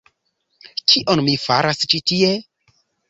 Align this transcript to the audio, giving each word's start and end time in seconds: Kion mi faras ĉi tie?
Kion 0.93 1.23
mi 1.27 1.35
faras 1.43 1.85
ĉi 1.93 2.01
tie? 2.13 2.33